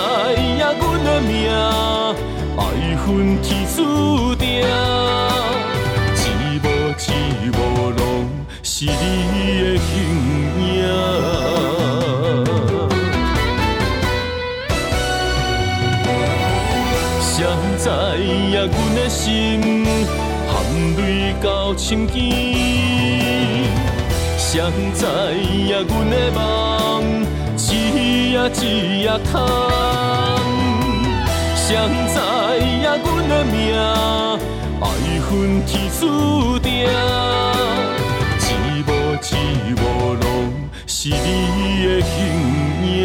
[0.59, 1.33] 影阮的命
[2.59, 2.61] 爱
[2.97, 3.07] 恨
[3.41, 4.45] 天注定？
[6.17, 6.21] 一
[6.59, 6.67] 幕
[6.99, 7.01] 一
[7.57, 7.57] 幕
[7.91, 8.03] 拢
[8.65, 8.91] 是你
[9.63, 9.87] 的形
[10.67, 10.75] 影。
[17.21, 17.31] 谁
[17.79, 17.87] 知
[18.51, 19.87] 影阮的心
[20.49, 20.53] 含
[20.97, 21.01] 泪
[21.41, 22.15] 到深更，
[24.37, 24.61] 谁
[24.93, 25.07] 知
[25.69, 26.43] 影阮的梦
[27.59, 28.63] 一夜一
[29.01, 29.35] 夜空？
[31.57, 31.75] 谁
[32.13, 32.15] 知
[32.83, 33.57] 呀阮的命
[34.81, 34.85] 爱
[35.23, 35.31] 恨
[35.65, 36.71] 天注定？
[38.39, 38.45] 一
[38.87, 38.89] 无
[39.23, 39.25] 一
[39.75, 39.83] 无
[40.15, 40.25] 拢
[40.87, 41.15] 是你
[41.87, 42.15] 的形
[42.85, 43.05] 影。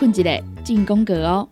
[0.00, 1.46] 困一个进攻格哦。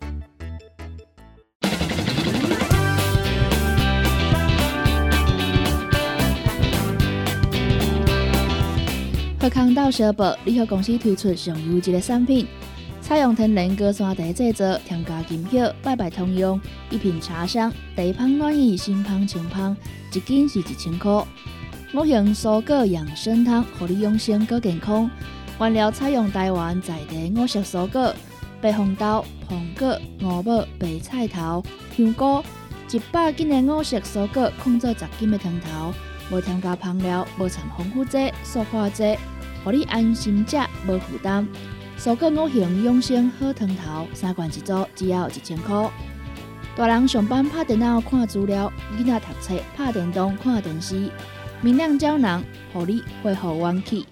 [9.38, 12.46] 贺康道小宝联合公司推出上优质的产品，
[13.02, 19.76] 采用天然高山茶制作，添加金票，拜拜通用，一品茶香，地香暖意，心芳清芳，
[20.14, 21.22] 一斤是一千块。
[21.92, 25.10] 五型蔬果养生汤，让你养生更健康。
[25.60, 28.14] 原料采用台湾在地五色蔬果。
[28.60, 31.62] 白红豆、苹果、五宝、白菜头、
[31.96, 32.42] 香菇，
[32.90, 35.94] 一百斤的五色蔬果，控制十斤的汤头，
[36.30, 39.16] 无添加香料，无掺防腐剂、塑化剂，
[39.64, 40.56] 让你安心食，
[40.88, 41.46] 无负担。
[41.96, 45.88] 蔬果五行养生好汤头，三罐一组，只要一千块。
[46.74, 51.10] 大人上班拍电脑看资料，囡仔读册拍电动看电视，
[51.60, 52.42] 明亮胶囊，
[52.74, 54.04] 让你恢复元气。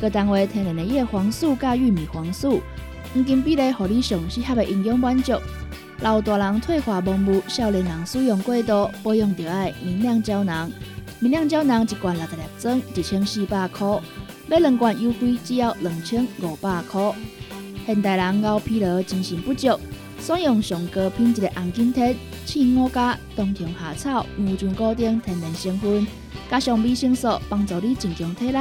[0.00, 2.62] 各单位天然的叶黄素加玉米黄素。
[3.12, 5.32] 黄金比例，互你上适合的营养满足。
[6.00, 10.70] 老大人退化盲目，少年人使用过度，保养就要明亮胶囊。
[11.18, 14.00] 明亮胶囊一罐六十粒装，一千四百块；
[14.46, 17.12] 买两罐优惠，只要两千五百块。
[17.84, 19.78] 现代人熬疲劳、精神不足，
[20.20, 22.14] 选用上高品质的红景天、
[22.46, 26.06] 青五加、冬虫夏草、牛樟果等天然成分，
[26.48, 28.58] 加上维生素，帮助你增强体力。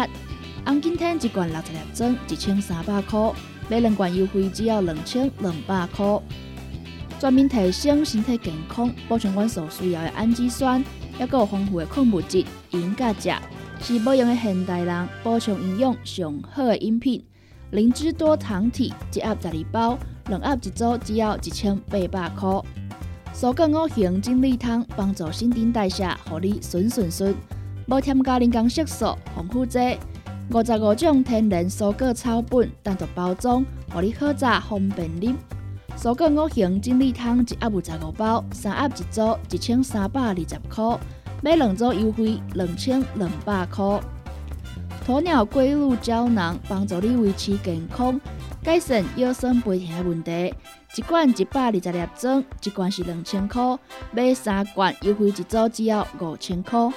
[0.66, 3.32] 红景天一罐六十粒装，一千三百块。
[3.70, 6.20] 买两罐优惠只要两千两百块，
[7.20, 10.84] 全面提升身体健康、补充阮所需要的氨基酸，
[11.18, 13.40] 还有丰富的矿物质、银、钾、钾，
[13.80, 17.24] 是保养的现代人补充营养上好的饮品。
[17.72, 20.00] 灵芝多糖体一盒十二包，
[20.30, 22.50] 两盒一组只要一千八百块。
[23.36, 27.36] 蔬果五行精力汤帮助新陈代谢，让你顺顺顺，
[27.88, 29.78] 无添加人工色素、防腐剂。
[30.52, 35.38] 五十五种天然蔬果草本单独包装，让你好榨方便饮。
[35.96, 41.00] 蔬果五行精力汤一盒有十五包，三盒一组，一千三百二十块。
[41.44, 44.02] 买两组优惠两千两百块。
[45.06, 48.20] 鸵鸟龟鹿胶囊帮助你维持健康，
[48.64, 50.54] 改善腰酸背痛的问题。
[50.96, 53.78] 一罐一百二十粒装，一罐是两千块。
[54.12, 56.92] 买三罐优惠一组只要五千块。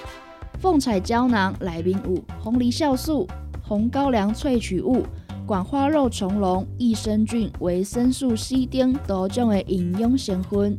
[0.59, 3.29] 凤彩胶囊内面有红梨酵素。
[3.63, 5.07] 红高粱萃取物、
[5.47, 10.77] 管花肉虫龙、益生菌、维生素 C 等多种的营养成分，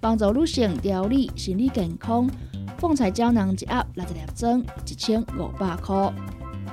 [0.00, 2.28] 帮助女性调理心理健康。
[2.78, 6.12] 凤彩胶囊一盒六十粒装，一千五百块。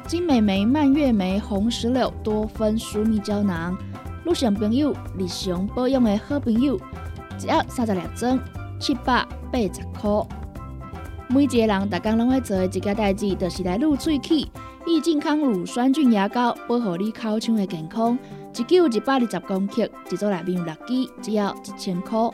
[0.06, 3.78] 金美眉、蔓越莓、红石榴多酚舒密胶囊，
[4.26, 8.38] 女性朋友日常保养的好朋友，一盒三十粒装，
[8.80, 10.28] 七百八十块。
[11.30, 14.46] 每一个人逐工拢会做的一件代志，就是来入喙齿。
[14.86, 18.18] 益健康乳酸菌牙膏，保护你口腔的健康。
[18.56, 22.30] 一九一百二十公克，一组内面有六支，只要一千块。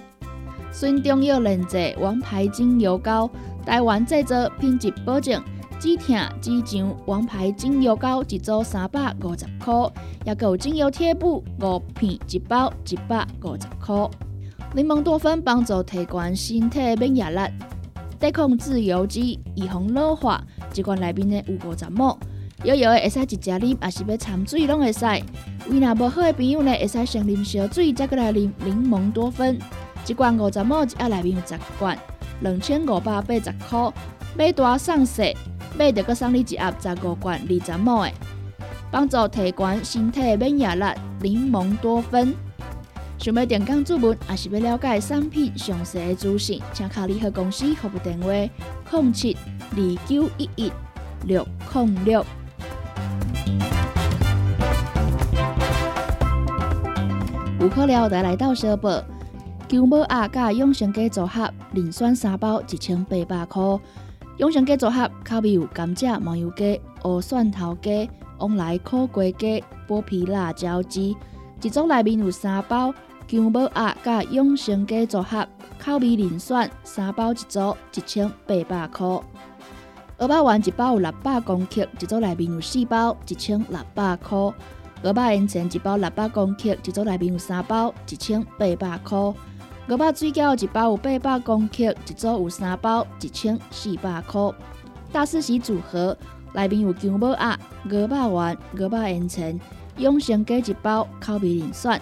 [0.71, 3.29] 纯中药炼制王牌精油膏，
[3.65, 5.41] 台湾制作，品质保证。
[5.79, 9.73] 止疼止痒王牌精油膏一组三百五十块，
[10.25, 14.09] 也有精油贴布五片一包一百五十块。
[14.73, 17.39] 柠檬多酚帮助提高身体免疫力，
[18.19, 20.43] 抵抗自由基，预防老化。
[20.75, 22.17] 一罐内面呢有五十沫，
[22.65, 25.05] 摇摇的会使一只啉，也是要掺水拢会使。
[25.05, 29.57] 胃若无好的朋友呢，会使先啉烧水，再过来啉柠檬多酚。
[30.07, 31.97] 一罐五十沫，一盒内面有十罐，
[32.41, 33.93] 两千五百八十块，
[34.37, 35.23] 买大送小。
[35.77, 38.11] 买着个送你一盒十五罐二十亩的，
[38.91, 40.85] 帮助提悬身体免疫力。
[41.21, 42.33] 柠檬多酚。
[43.17, 48.31] 想要点讲注文，也是要了解产品详细的资讯，请卡联合公司服务电话：
[48.99, 49.37] 零七
[49.71, 50.71] 二九一一
[51.25, 52.25] 六零六。
[57.59, 59.03] 有可了的来到小宝，
[59.67, 63.61] 姜母鸭加养生鸡组合，磷酸三包一千八百块。
[64.37, 71.17] 养生鸡组合口味有甘蔗、麻油鸡、乌蒜头鸡、往来苦瓜鸡、剥皮辣椒鸡，
[71.61, 72.93] 一组内面有三包
[73.27, 75.45] 姜母鸭甲养生鸡组合，
[75.77, 79.19] 口味零酸，三包一组，一千八百块。
[80.17, 84.53] 二百丸一包有六百公克，一组内面有四包，一千六百块。
[85.01, 89.17] 鹅肉烟肠一包六百公克，一组内面有三包，一千八百块。
[89.17, 89.35] 鹅
[89.87, 94.51] 肉水饺一包有八百公克，一组有三包，一千四百块。
[95.11, 96.15] 大四喜组合
[96.53, 97.57] 内面有姜母鸭、
[97.89, 99.59] 鹅肉丸、鹅肉烟肠、
[99.97, 101.99] 永生鸡一包，口味零酸。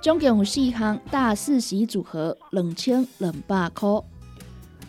[0.00, 3.88] 总共有四项大四喜组合，两千两百块。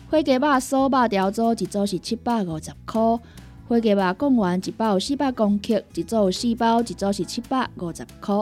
[0.08, 3.18] 花鸡肉酥肉条组一组是七百五十块。
[3.68, 8.34] 火鸡肉贡丸一包四百公克，一组有四包，一组是七百五十块。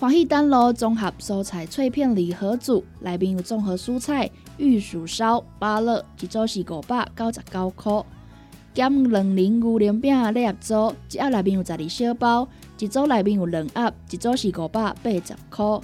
[0.00, 8.04] 欢喜丹螺综合蔬菜脆片礼盒组，内面有综合蔬菜、玉薯烧、芭乐，一组是五百九十九块。
[8.74, 15.80] 减两零牛奶饼礼盒组，一盒内面有十二小包，一组内面有两盒，一组是五百八十块。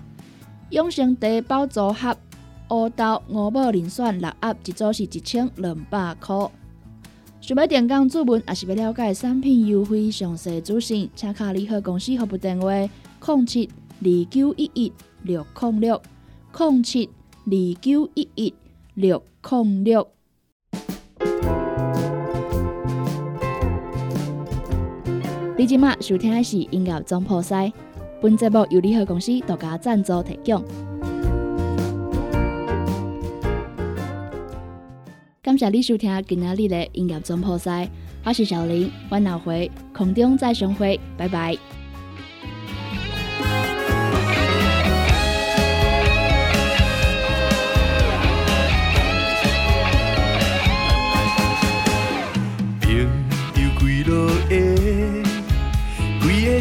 [0.70, 2.16] 永生茶包组合，
[2.70, 6.50] 乌豆、五宝磷酸六盒，一组是一千两百块。
[7.46, 13.70] 想要点讲注文，也是要了解产品优惠详细资讯，请卡联合公司服务电话：零七。
[14.00, 14.92] 二九一一
[15.22, 16.02] 六零六
[16.58, 17.08] 零七
[17.44, 18.52] 二九一一
[18.94, 20.08] 六零六。
[25.56, 27.72] 你今麦收听的是音乐总破塞，
[28.20, 30.64] 本节目由联合公司独家赞助提供。
[35.46, 37.88] 感谢你收听今仔日的音乐总破塞，
[38.24, 41.56] 我是小林，我下回空中再相会，拜拜。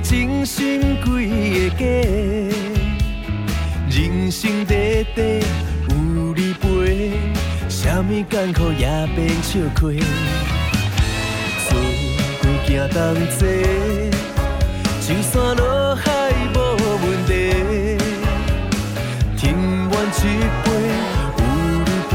[0.04, 1.10] 真心几
[1.72, 1.86] 个假，
[3.90, 4.78] 人生短
[5.16, 5.26] 短
[6.16, 7.35] 有你陪，
[7.86, 9.82] 什么艰苦也变笑开，
[11.62, 11.70] 四
[12.66, 12.98] 季行同
[13.30, 13.40] 齐，
[15.00, 16.04] 就算落海
[16.56, 16.58] 无
[17.06, 17.32] 问题。
[19.38, 20.26] 天远一
[20.64, 20.68] 杯
[21.38, 21.40] 有
[21.86, 22.12] 你陪，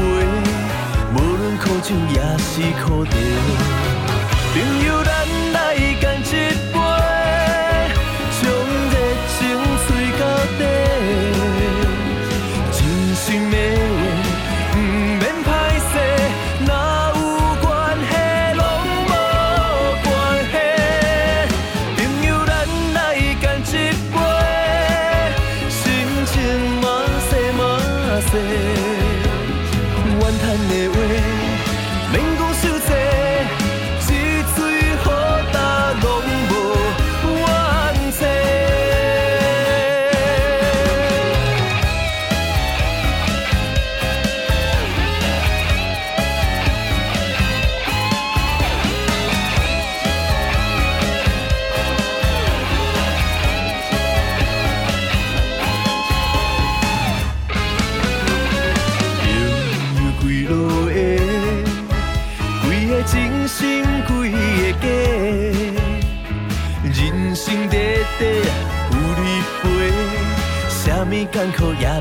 [1.15, 2.51] 无论苦酒也是
[2.85, 3.09] 苦茶。
[4.53, 4.55] 朋
[4.85, 4.89] 友，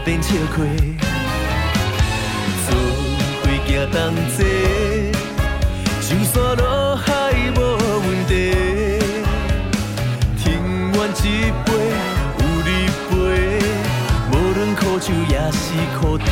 [0.05, 0.57] 艰苦也变笑开，
[2.67, 2.69] 做
[3.45, 3.95] 几件同
[4.31, 4.39] 齐，
[6.01, 7.09] 就算落海
[7.57, 7.59] 无
[8.07, 8.31] 问题。
[10.39, 10.43] 听
[10.93, 11.25] 完一
[11.65, 11.69] 杯
[12.39, 12.69] 有你
[13.09, 13.13] 陪，
[14.33, 15.65] 无论苦酒也是
[16.01, 16.25] 苦茶。